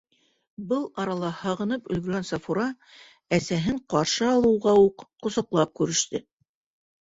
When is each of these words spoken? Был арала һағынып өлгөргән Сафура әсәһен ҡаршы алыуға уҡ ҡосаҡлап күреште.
Был 0.69 0.85
арала 1.01 1.27
һағынып 1.41 1.91
өлгөргән 1.95 2.25
Сафура 2.29 2.65
әсәһен 3.37 3.77
ҡаршы 3.95 4.27
алыуға 4.31 4.75
уҡ 4.87 5.07
ҡосаҡлап 5.29 5.77
күреште. 5.83 6.25